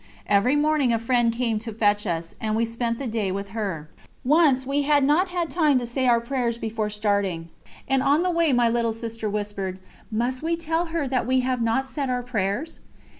[0.25, 3.87] Every morning a friend came to fetch us, and we spent the day with her.
[4.25, 7.49] Once, we had not had time to say our prayers before starting,
[7.87, 9.77] and on the way my little sister whispered:
[10.11, 12.79] "Must we tell her that we have not said our prayers?"